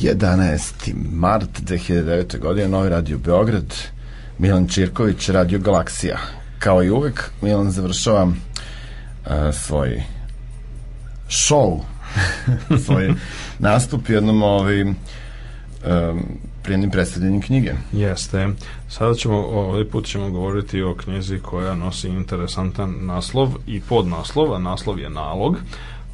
11. 0.00 0.94
mart 1.12 1.60
2009. 1.60 2.38
godine, 2.38 2.68
Novi 2.68 2.88
radio 2.88 3.18
Beograd, 3.18 3.74
Milan 4.38 4.68
Čirković, 4.68 5.28
Radio 5.28 5.58
Galaksija. 5.58 6.18
Kao 6.58 6.82
i 6.82 6.90
uvek, 6.90 7.30
Milan 7.42 7.70
završava 7.70 8.24
uh, 8.24 8.32
svoj 9.52 10.02
show, 11.28 11.80
svoj 12.84 13.14
nastup 13.58 14.08
jednom 14.08 14.42
ovaj, 14.42 14.82
um, 14.82 14.94
prijednim 16.62 16.90
predstavljanjem 16.90 17.40
knjige. 17.40 17.72
Jeste. 17.92 18.48
Sada 18.88 19.14
ćemo, 19.14 19.36
ovaj 19.36 19.84
put 19.84 20.06
ćemo 20.06 20.30
govoriti 20.30 20.82
o 20.82 20.94
knjizi 20.94 21.38
koja 21.38 21.74
nosi 21.74 22.08
interesantan 22.08 22.94
naslov 23.00 23.48
i 23.66 23.80
podnaslov, 23.80 24.54
a 24.54 24.58
naslov 24.58 24.98
je 24.98 25.10
nalog, 25.10 25.56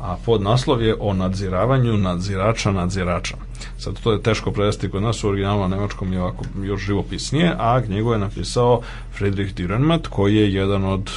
a 0.00 0.16
podnaslov 0.24 0.82
je 0.82 0.96
o 1.00 1.12
nadziravanju 1.12 1.96
nadzirača 1.96 2.72
nadzirača. 2.72 3.36
Sad 3.78 4.00
to 4.00 4.12
je 4.12 4.22
teško 4.22 4.52
prevesti 4.52 4.91
kod 4.91 5.02
nas 5.02 5.24
u 5.24 5.28
originalu 5.28 5.60
na 5.60 5.77
nemačkom 5.77 6.12
je 6.12 6.20
ovako 6.20 6.44
još 6.62 6.80
živopisnije, 6.80 7.55
a 7.58 7.83
knjigu 7.83 8.12
je 8.12 8.18
napisao 8.18 8.80
Friedrich 9.12 9.55
Dürrenmatt 9.55 10.08
koji 10.08 10.36
je 10.36 10.55
jedan 10.55 10.84
od 10.84 11.10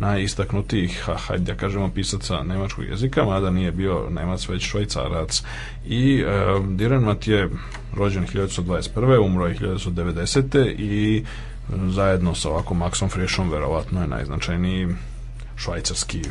najistaknutijih, 0.00 1.08
hajde 1.16 1.44
da 1.44 1.54
kažemo, 1.54 1.90
pisaca 1.94 2.42
nemačkog 2.42 2.84
jezika, 2.84 3.24
mada 3.24 3.50
nije 3.50 3.72
bio 3.72 4.10
nemac, 4.10 4.48
već 4.48 4.62
švajcarac. 4.62 5.42
I 5.86 6.24
e, 6.26 6.26
Direnmat 6.68 7.28
je 7.28 7.48
rođen 7.96 8.26
1921. 8.26 9.24
umro 9.24 9.46
je 9.46 9.54
1990. 9.54 10.74
i 10.78 11.24
zajedno 11.88 12.34
sa 12.34 12.50
ovako 12.50 12.74
Maxom 12.74 13.08
Frischom 13.08 13.50
verovatno 13.50 14.00
je 14.00 14.08
najznačajniji 14.08 14.88
švajcarski 15.56 16.22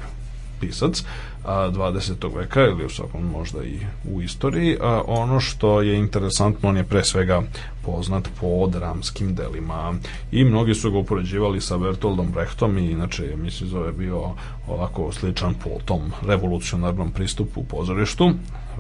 pisac 0.60 1.04
a, 1.46 1.70
20. 1.72 2.36
veka 2.36 2.62
ili 2.62 2.86
u 2.86 2.90
svakom 2.90 3.32
možda 3.32 3.64
i 3.64 3.80
u 4.12 4.22
istoriji. 4.22 4.78
A, 4.82 5.02
ono 5.08 5.40
što 5.40 5.82
je 5.82 5.98
interesantno, 5.98 6.70
on 6.70 6.78
je 6.78 6.84
pre 6.84 7.04
svega 7.04 7.42
poznat 7.86 8.30
po 8.42 8.68
dramskim 8.68 9.36
delima 9.36 9.94
i 10.32 10.44
mnogi 10.44 10.76
su 10.76 10.92
ga 10.92 10.98
upoređivali 10.98 11.62
sa 11.62 11.78
Bertoldom 11.78 12.32
Brechtom 12.32 12.78
i 12.78 12.92
inače 12.92 13.36
mislim 13.38 13.70
zove 13.70 13.92
bio 13.92 14.22
ovako 14.68 15.12
sličan 15.12 15.54
po 15.54 15.70
tom 15.86 16.12
revolucionarnom 16.28 17.12
pristupu 17.12 17.62
u 17.62 17.66
pozorištu 17.66 18.32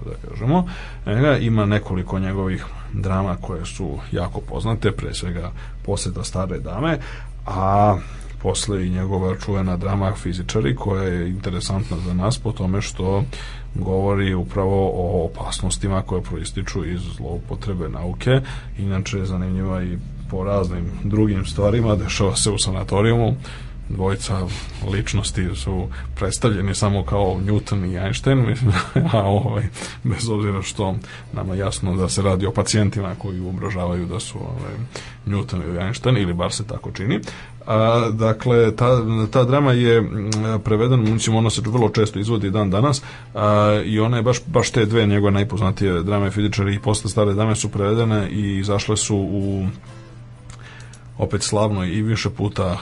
da 0.06 0.30
kažemo. 0.30 0.68
E, 1.06 1.38
ima 1.42 1.66
nekoliko 1.66 2.20
njegovih 2.20 2.66
drama 2.94 3.36
koje 3.42 3.66
su 3.66 3.98
jako 4.12 4.42
poznate, 4.42 4.92
pre 4.92 5.14
svega 5.14 5.52
poseta 5.86 6.24
stare 6.24 6.60
dame, 6.60 7.00
a 7.46 7.98
posle 8.42 8.88
i 8.88 8.90
njegova 8.90 9.36
čuvena 9.38 9.78
drama 9.78 10.14
fizičari 10.16 10.76
koja 10.76 11.04
je 11.04 11.30
interesantna 11.30 11.98
za 12.06 12.14
nas 12.14 12.38
po 12.38 12.52
tome 12.52 12.82
što 12.82 13.24
govori 13.76 14.34
upravo 14.34 14.92
o 14.94 15.26
opasnostima 15.26 16.02
koje 16.02 16.22
proističu 16.22 16.86
iz 16.86 17.02
zloupotrebe 17.02 17.90
nauke. 17.90 18.42
Inače 18.78 19.18
je 19.18 19.26
zanimljiva 19.26 19.84
i 19.84 19.98
po 20.32 20.44
raznim 20.44 20.92
drugim 21.04 21.46
stvarima 21.46 21.96
dešava 21.96 22.36
se 22.36 22.52
u 22.52 22.58
sanatorijumu 22.58 23.36
dvojica 23.90 24.48
ličnosti 24.92 25.50
su 25.56 25.88
predstavljeni 26.16 26.76
samo 26.76 27.04
kao 27.04 27.38
Newton 27.46 27.92
i 27.92 27.98
Einstein, 27.98 28.46
mislim, 28.48 28.72
a 29.14 29.22
ovaj, 29.24 29.64
bez 30.04 30.30
obzira 30.30 30.62
što 30.62 30.96
nama 31.34 31.56
jasno 31.56 31.96
da 31.96 32.10
se 32.10 32.22
radi 32.22 32.46
o 32.46 32.52
pacijentima 32.52 33.16
koji 33.18 33.40
uobražavaju 33.40 34.06
da 34.06 34.20
su 34.20 34.38
ovaj, 34.38 34.74
Newton 35.26 35.64
ili 35.64 35.78
Einstein, 35.78 36.18
ili 36.18 36.34
bar 36.34 36.52
se 36.52 36.68
tako 36.68 36.92
čini. 36.92 37.20
A, 37.68 38.10
dakle, 38.14 38.76
ta, 38.76 39.02
ta 39.32 39.44
drama 39.44 39.74
je 39.74 40.04
prevedena, 40.64 41.04
mislim, 41.04 41.36
ona 41.36 41.50
se 41.50 41.62
vrlo 41.66 41.90
često 41.90 42.20
izvodi 42.20 42.52
dan 42.52 42.70
danas 42.70 43.02
a, 43.34 43.82
i 43.86 44.00
ona 44.00 44.18
je 44.18 44.24
baš, 44.24 44.38
baš 44.46 44.72
te 44.72 44.86
dve 44.86 45.06
njegove 45.06 45.32
najpoznatije 45.32 46.04
drame 46.04 46.32
fizičari 46.32 46.76
i 46.76 46.80
posle 46.80 47.10
stare 47.10 47.34
dame 47.34 47.56
su 47.56 47.70
prevedene 47.70 48.30
i 48.30 48.58
izašle 48.58 48.98
su 48.98 49.18
u 49.18 49.66
opet 51.18 51.44
slavnoj 51.44 51.90
i 51.90 52.02
više 52.02 52.30
puta 52.30 52.78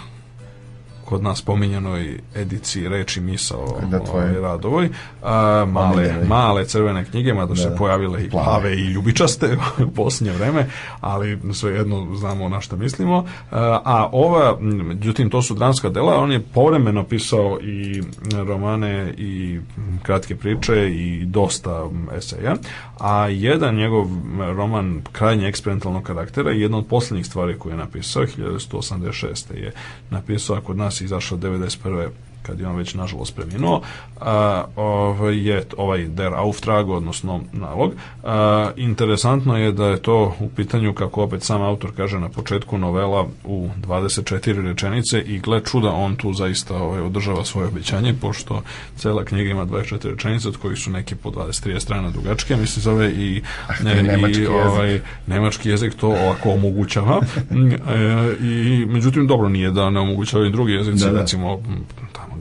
kod 1.10 1.24
nas 1.24 1.42
pominjenoj 1.42 2.20
ediciji 2.36 2.88
reči 2.88 3.22
misao 3.22 3.80
da, 3.92 4.02
ovaj, 4.12 4.34
Radovoj 4.42 4.90
a, 5.24 5.66
male, 5.68 6.16
male 6.28 6.66
crvene 6.66 7.06
knjige 7.06 7.34
mada 7.34 7.54
da, 7.54 7.56
se 7.56 7.76
pojavile 7.78 8.26
i 8.26 8.30
plave. 8.30 8.76
i 8.76 8.86
ljubičaste 8.86 9.58
u 9.88 9.92
posljednje 9.92 10.34
vreme 10.34 10.70
ali 11.02 11.40
svejedno 11.54 12.16
znamo 12.16 12.50
na 12.50 12.62
što 12.62 12.78
mislimo. 12.78 13.26
A, 13.52 13.82
a 13.86 14.10
ova, 14.12 14.58
međutim 14.60 15.30
to 15.30 15.42
su 15.42 15.54
dramska 15.54 15.90
dela 15.90 16.16
on 16.16 16.32
je 16.32 16.40
povremeno 16.40 17.04
pisao 17.04 17.60
i 17.62 18.04
romane 18.48 19.14
i 19.18 19.60
kratke 20.04 20.36
priče 20.36 20.90
i 20.92 21.26
dosta 21.26 21.90
eseja 22.18 22.56
a 23.00 23.28
jedan 23.28 23.76
njegov 23.76 24.08
roman 24.56 25.02
krajnje 25.12 25.48
eksperimentalnog 25.48 26.04
karaktera 26.04 26.52
i 26.52 26.62
jedna 26.62 26.78
od 26.78 26.88
poslednjih 26.88 27.26
stvari 27.26 27.60
koje 27.60 27.74
je 27.74 27.78
napisao 27.78 28.24
1186. 28.24 29.56
je 29.56 29.72
napisao 30.10 30.62
kod 30.62 30.78
nas 30.78 30.97
izašao 31.02 31.38
91 31.38 32.10
kad 32.48 32.60
je 32.60 32.68
on 32.68 32.76
već 32.76 32.94
nažalost 32.94 33.36
preminuo, 33.36 33.82
a, 34.22 34.64
ovaj, 34.76 35.48
je 35.48 35.64
ovaj 35.78 36.08
Der 36.08 36.34
Auftrag, 36.34 36.90
odnosno 36.90 37.42
nalog. 37.54 37.94
A, 38.24 38.72
interesantno 38.76 39.58
je 39.58 39.72
da 39.72 39.86
je 39.86 40.02
to 40.02 40.36
u 40.40 40.50
pitanju, 40.50 40.94
kako 40.94 41.24
opet 41.24 41.44
sam 41.44 41.62
autor 41.62 41.92
kaže 41.98 42.20
na 42.20 42.30
početku 42.30 42.78
novela 42.78 43.28
u 43.44 43.70
24 43.88 44.68
rečenice 44.68 45.22
i 45.22 45.40
gle 45.40 45.62
čuda, 45.66 45.92
on 45.92 46.16
tu 46.16 46.34
zaista 46.34 46.76
ovaj, 46.76 47.02
održava 47.02 47.46
svoje 47.46 47.68
obećanje, 47.68 48.14
pošto 48.22 48.62
cela 48.96 49.26
knjiga 49.26 49.50
ima 49.50 49.66
24 49.66 50.10
rečenice, 50.10 50.48
od 50.48 50.58
kojih 50.58 50.80
su 50.80 50.92
neke 50.92 51.16
po 51.16 51.30
23 51.30 51.80
strana 51.80 52.10
dugačke, 52.10 52.56
mislim 52.56 52.84
zove 52.84 53.12
i, 53.12 53.42
ne, 53.84 54.04
nemački, 54.04 54.42
i 54.42 54.48
ovaj, 54.48 55.02
nemački 55.28 55.70
jezik 55.70 55.94
to 55.94 56.08
ovako 56.08 56.52
omogućava. 56.52 57.22
e, 57.52 58.36
I 58.42 58.86
međutim, 58.86 59.28
dobro 59.28 59.50
nije 59.50 59.72
da 59.72 59.90
ne 59.90 60.00
omogućava 60.00 60.48
i 60.48 60.52
drugi 60.52 60.74
jezici, 60.74 61.06
da, 61.06 61.12
da. 61.12 61.20
recimo 61.20 61.62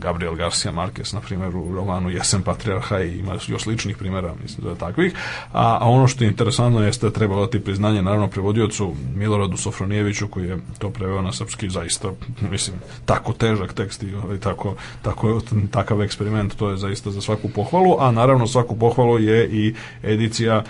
Gabriel 0.06 0.34
Garcia 0.34 0.72
Marquez, 0.72 1.14
na 1.14 1.20
primjer, 1.20 1.56
u 1.56 1.74
romanu 1.74 2.10
Jesen 2.10 2.42
patriarha 2.42 3.00
i 3.00 3.18
ima 3.18 3.34
još 3.46 3.62
sličnih 3.62 3.96
primjera, 3.96 4.34
mislim 4.42 4.64
da 4.64 4.70
je 4.70 4.78
takvih. 4.78 5.14
A, 5.52 5.78
a 5.80 5.88
ono 5.88 6.08
što 6.08 6.24
je 6.24 6.28
interesantno 6.28 6.84
jeste 6.84 7.06
da 7.06 7.12
treba 7.12 7.40
dati 7.40 7.60
priznanje, 7.60 8.02
naravno, 8.02 8.28
prevodiocu 8.28 8.94
Miloradu 9.14 9.56
Sofronijeviću, 9.56 10.28
koji 10.28 10.48
je 10.48 10.58
to 10.78 10.90
preveo 10.90 11.22
na 11.22 11.32
srpski, 11.32 11.70
zaista, 11.70 12.12
mislim, 12.50 12.76
tako 13.04 13.32
težak 13.32 13.72
tekst 13.72 14.02
i 14.02 14.14
ovaj, 14.14 14.38
tako, 14.38 14.74
tako, 15.02 15.40
takav 15.70 16.02
eksperiment, 16.02 16.54
to 16.56 16.70
je 16.70 16.76
zaista 16.76 17.10
za 17.10 17.20
svaku 17.20 17.48
pohvalu, 17.48 17.96
a 18.00 18.10
naravno 18.10 18.46
svaku 18.46 18.78
pohvalu 18.78 19.18
je 19.18 19.48
i 19.48 19.74
edicija, 20.02 20.62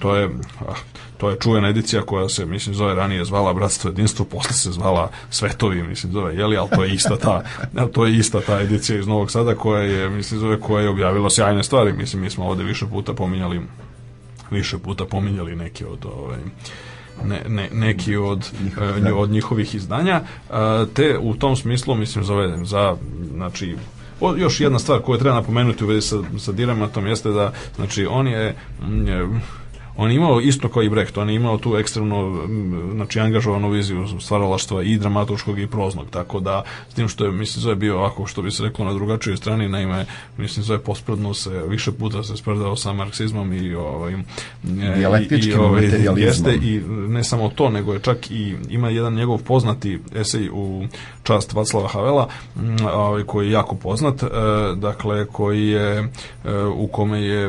to 0.00 0.16
je, 0.16 0.30
ah, 0.60 0.74
to 1.18 1.30
je 1.30 1.36
čuvena 1.40 1.68
edicija 1.68 2.02
koja 2.02 2.28
se, 2.28 2.46
mislim, 2.46 2.74
zove 2.74 2.94
ranije 2.94 3.24
zvala 3.24 3.54
Bratstvo 3.54 3.90
jedinstvo, 3.90 4.24
posle 4.24 4.52
se 4.52 4.72
zvala 4.72 5.10
Svetovi, 5.30 5.82
mislim, 5.82 6.12
zove, 6.12 6.36
jeli, 6.36 6.56
ali 6.56 6.68
to 6.70 6.84
je 6.84 6.94
ista 6.94 7.16
ta, 7.16 7.42
to 7.92 8.06
je 8.06 8.16
ista 8.16 8.40
ta 8.40 8.60
edicija 8.60 8.75
iz 8.98 9.06
Novog 9.06 9.30
Sada 9.30 9.54
koja 9.54 9.82
je, 9.82 10.10
mislim, 10.10 10.40
zove, 10.40 10.60
koja 10.60 10.82
je 10.82 10.88
objavila 10.88 11.30
sjajne 11.30 11.62
stvari, 11.62 11.92
mislim, 11.92 12.22
mi 12.22 12.30
smo 12.30 12.46
ovde 12.46 12.64
više 12.64 12.86
puta 12.86 13.14
pominjali 13.14 13.60
više 14.50 14.78
puta 14.78 15.04
pominjali 15.04 15.56
neke 15.56 15.86
od 15.86 16.04
ovaj, 16.04 16.38
ne, 17.24 17.42
ne, 17.48 17.68
neki 17.72 18.16
od, 18.16 18.50
uh, 19.12 19.18
od 19.20 19.30
njihovih 19.30 19.74
izdanja, 19.74 20.20
uh, 20.50 20.56
te 20.94 21.18
u 21.18 21.34
tom 21.34 21.56
smislu, 21.56 21.94
mislim, 21.94 22.24
zove, 22.24 22.64
za, 22.64 22.96
znači, 23.34 23.76
O, 24.20 24.36
još 24.36 24.60
jedna 24.60 24.78
stvar 24.78 25.00
koju 25.02 25.18
treba 25.18 25.34
napomenuti 25.34 25.84
u 25.84 25.86
vezi 25.86 26.08
sa, 26.08 26.16
sa 26.38 26.52
Diramatom 26.52 27.06
jeste 27.06 27.30
da, 27.30 27.52
znači, 27.76 28.06
on 28.06 28.26
je, 28.26 28.56
m, 28.82 29.40
on 29.96 30.10
je 30.10 30.16
imao 30.16 30.40
isto 30.40 30.68
kao 30.68 30.82
i 30.82 30.88
Brecht, 30.88 31.18
on 31.18 31.28
je 31.28 31.34
imao 31.34 31.58
tu 31.58 31.76
ekstremno 31.76 32.46
znači 32.92 33.20
angažovanu 33.20 33.70
viziju 33.70 34.06
stvaralaštva 34.20 34.82
i 34.82 34.98
dramatuškog 34.98 35.58
i 35.58 35.66
proznog, 35.66 36.06
tako 36.10 36.40
da 36.40 36.62
s 36.90 36.94
tim 36.94 37.08
što 37.08 37.24
je 37.24 37.32
mislim 37.32 37.62
zove 37.62 37.74
bio 37.74 37.98
ovako 37.98 38.26
što 38.26 38.42
bi 38.42 38.50
se 38.50 38.62
reklo 38.62 38.84
na 38.84 38.92
drugačijoj 38.92 39.36
strani, 39.36 39.68
naime 39.68 40.06
mislim 40.38 40.64
zove 40.64 40.78
pospredno 40.78 41.34
se 41.34 41.62
više 41.68 41.92
puta 41.92 42.22
se 42.22 42.36
spredao 42.36 42.76
sa 42.76 42.92
marksizmom 42.92 43.52
i 43.52 43.74
ovaj 43.74 44.12
e, 44.12 44.16
dijalektičkim 44.96 45.52
i, 45.52 45.58
ovaj, 45.58 45.84
jeste 46.16 46.54
i 46.54 46.80
ne 46.88 47.24
samo 47.24 47.48
to, 47.48 47.70
nego 47.70 47.92
je 47.92 48.00
čak 48.00 48.30
i 48.30 48.54
ima 48.68 48.88
jedan 48.88 49.14
njegov 49.14 49.38
poznati 49.38 50.00
esej 50.14 50.48
u 50.52 50.84
čast 51.22 51.52
Vaclava 51.52 51.88
Havela, 51.88 52.28
ovaj, 52.94 53.22
koji 53.22 53.46
je 53.46 53.52
jako 53.52 53.74
poznat, 53.74 54.22
e, 54.22 54.26
dakle, 54.76 55.26
koji 55.26 55.68
je 55.68 55.98
e, 55.98 56.06
u 56.74 56.86
kome 56.86 57.20
je 57.20 57.48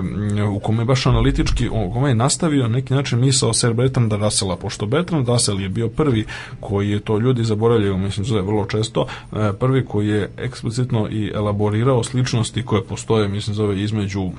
u 0.50 0.59
kome 0.59 0.81
je 0.81 0.85
baš 0.85 1.05
analitički, 1.05 1.69
u 1.69 1.91
kome 1.93 2.09
je 2.09 2.15
nastavio 2.38 2.63
na 2.63 2.75
neki 2.75 2.94
način 2.94 3.19
misao 3.19 3.54
Sir 3.54 3.74
Bertranda 3.74 4.16
Russella, 4.16 4.56
pošto 4.56 4.86
Bertrand 4.86 5.28
Russell 5.28 5.62
je 5.62 5.69
bio 5.69 5.88
prvi 5.88 6.25
koji 6.60 6.89
je 6.89 7.00
to 7.00 7.18
ljudi 7.18 7.44
zaboravljaju, 7.44 7.98
mislim, 7.98 8.25
zove 8.25 8.42
vrlo 8.42 8.66
često, 8.66 9.06
e, 9.34 9.54
prvi 9.60 9.86
koji 9.86 10.07
je 10.07 10.30
eksplicitno 10.38 11.07
i 11.12 11.31
elaborirao 11.36 12.04
sličnosti 12.04 12.66
koje 12.66 12.84
postoje, 12.84 13.28
mislim, 13.28 13.54
zove 13.56 13.81
između 13.81 14.31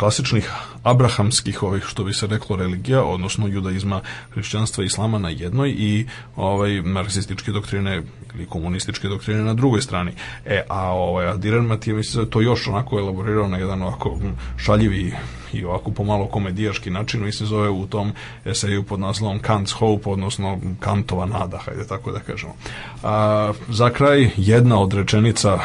klasičnih 0.00 0.50
abrahamskih 0.82 1.62
ovih 1.62 1.84
što 1.84 2.04
bi 2.04 2.12
se 2.14 2.26
reklo 2.26 2.56
religija, 2.56 3.04
odnosno 3.04 3.46
judaizma, 3.46 4.00
hrišćanstva 4.30 4.84
i 4.84 4.86
islama 4.86 5.18
na 5.18 5.28
jednoj 5.28 5.74
i 5.78 6.06
ovaj 6.36 6.82
marksističke 6.82 7.52
doktrine 7.52 8.02
ili 8.34 8.46
komunističke 8.46 9.08
doktrine 9.08 9.42
na 9.42 9.54
drugoj 9.54 9.82
strani. 9.82 10.12
E, 10.46 10.62
a 10.68 10.92
ovaj 10.92 11.26
a 11.26 11.36
Diramat 11.36 11.86
je 11.86 11.94
mislim 11.94 12.24
da 12.24 12.30
to 12.30 12.40
još 12.40 12.66
onako 12.66 12.98
elaborirao 12.98 13.48
na 13.48 13.58
jedan 13.58 13.82
ovako 13.82 14.18
šaljivi 14.56 15.12
i 15.52 15.64
ovako 15.64 15.90
pomalo 15.90 16.26
komedijaški 16.26 16.90
način, 16.90 17.24
mislim 17.24 17.48
zove 17.48 17.68
u 17.68 17.86
tom 17.86 18.12
eseju 18.44 18.82
pod 18.82 19.00
naslovom 19.00 19.40
Kant's 19.40 19.72
Hope, 19.72 20.10
odnosno 20.10 20.58
Kantova 20.80 21.26
nada, 21.26 21.58
hajde 21.58 21.86
tako 21.86 22.12
da 22.12 22.20
kažemo. 22.20 22.54
A, 23.02 23.52
za 23.68 23.90
kraj 23.90 24.30
jedna 24.36 24.80
od 24.80 24.92
rečenica 24.92 25.58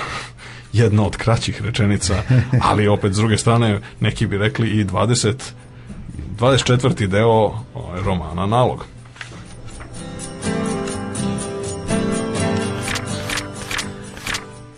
jedna 0.76 1.06
od 1.06 1.18
kraćih 1.18 1.62
rečenica, 1.62 2.24
ali 2.70 2.88
opet 2.88 3.14
s 3.14 3.18
druge 3.18 3.38
strane 3.38 3.80
neki 4.00 4.28
bi 4.28 4.38
rekli 4.38 4.70
i 4.70 4.86
20 4.86 5.34
24. 6.40 7.08
deo 7.08 7.30
ovaj, 7.74 8.02
romana 8.06 8.46
Nalog. 8.46 8.86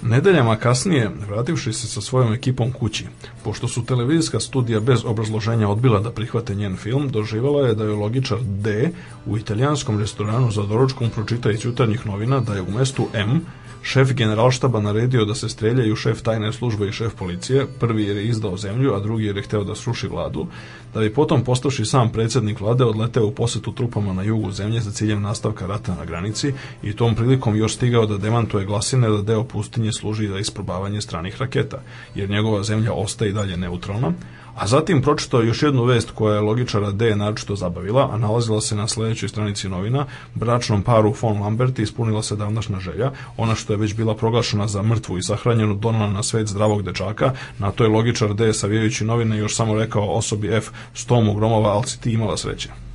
Nedeljama 0.01 0.55
kasnije, 0.55 1.11
vrativši 1.29 1.73
se 1.73 1.87
sa 1.87 2.01
svojom 2.01 2.33
ekipom 2.33 2.71
kući, 2.71 3.05
pošto 3.43 3.67
su 3.67 3.85
televizijska 3.85 4.39
studija 4.39 4.79
bez 4.79 5.05
obrazloženja 5.05 5.69
odbila 5.69 5.99
da 5.99 6.11
prihvate 6.11 6.55
njen 6.55 6.77
film, 6.77 7.09
doživala 7.09 7.67
je 7.67 7.75
da 7.75 7.83
je 7.83 7.95
logičar 7.95 8.37
D 8.41 8.91
u 9.25 9.37
italijanskom 9.37 9.99
restoranu 9.99 10.51
za 10.51 10.63
doručkom 10.63 11.09
pročita 11.09 11.51
iz 11.51 11.65
jutarnjih 11.65 12.05
novina 12.05 12.39
da 12.39 12.53
je 12.53 12.61
u 12.61 12.71
mestu 12.71 13.07
M 13.13 13.41
šef 13.81 14.13
generalštaba 14.13 14.81
naredio 14.81 15.25
da 15.25 15.35
se 15.35 15.49
streljaju 15.49 15.95
šef 15.95 16.21
tajne 16.21 16.53
službe 16.53 16.87
i 16.87 16.91
šef 16.91 17.15
policije, 17.15 17.65
prvi 17.79 18.03
jer 18.03 18.17
je 18.17 18.27
izdao 18.27 18.57
zemlju, 18.57 18.93
a 18.93 18.99
drugi 18.99 19.25
jer 19.25 19.37
je 19.37 19.43
hteo 19.43 19.63
da 19.63 19.75
sruši 19.75 20.07
vladu, 20.07 20.47
da 20.93 20.99
bi 20.99 21.13
potom 21.13 21.43
postavši 21.43 21.85
sam 21.85 22.11
predsednik 22.11 22.59
vlade 22.59 22.83
odleteo 22.83 23.25
u 23.25 23.31
posetu 23.31 23.71
trupama 23.71 24.13
na 24.13 24.23
jugu 24.23 24.51
zemlje 24.51 24.81
za 24.81 24.91
ciljem 24.91 25.21
nastavka 25.21 25.67
rata 25.67 25.95
na 25.95 26.05
granici 26.05 26.53
i 26.83 26.93
tom 26.93 27.15
prilikom 27.15 27.55
još 27.55 27.75
stigao 27.75 28.05
da 28.05 28.17
demantuje 28.17 28.65
glasine 28.65 29.09
da 29.09 29.21
deo 29.21 29.43
pustinje 29.43 29.91
služi 29.93 30.27
za 30.27 30.39
isprobavanje 30.39 31.01
stranih 31.01 31.41
raketa, 31.41 31.81
jer 32.15 32.29
njegova 32.29 32.63
zemlja 32.63 32.93
ostaje 32.93 33.29
i 33.29 33.33
dalje 33.33 33.57
neutralna, 33.57 34.13
A 34.57 34.67
zatim 34.67 35.01
pročitao 35.01 35.41
još 35.41 35.63
jednu 35.63 35.83
vest 35.83 36.11
koja 36.11 36.35
je 36.35 36.41
logičara 36.41 36.91
D 36.91 37.15
naročito 37.15 37.55
zabavila, 37.55 38.09
a 38.13 38.17
nalazila 38.17 38.61
se 38.61 38.75
na 38.75 38.87
sledećoj 38.87 39.29
stranici 39.29 39.69
novina. 39.69 40.05
Bračnom 40.35 40.81
paru 40.81 41.13
von 41.21 41.41
Lamberti 41.41 41.81
ispunila 41.81 42.23
se 42.23 42.35
davnašna 42.35 42.79
želja, 42.79 43.11
ona 43.37 43.55
što 43.55 43.73
je 43.73 43.77
već 43.77 43.95
bila 43.95 44.15
proglašena 44.15 44.67
za 44.67 44.81
mrtvu 44.81 45.17
i 45.17 45.23
sahranjenu 45.23 45.75
donala 45.75 46.09
na 46.09 46.23
svet 46.23 46.47
zdravog 46.47 46.83
dečaka. 46.83 47.31
Na 47.59 47.71
to 47.71 47.83
je 47.83 47.89
logičar 47.89 48.33
D 48.33 48.53
savijajući 48.53 49.05
novine 49.05 49.37
još 49.37 49.55
samo 49.55 49.75
rekao 49.75 50.09
osobi 50.09 50.47
F 50.47 50.69
s 50.93 51.05
tomu 51.05 51.33
gromova, 51.33 51.69
ali 51.69 51.87
si 51.87 52.01
ti 52.01 52.11
imala 52.11 52.37
sreće. 52.37 52.86